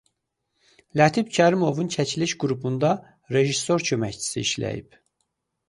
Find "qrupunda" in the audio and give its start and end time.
2.45-2.91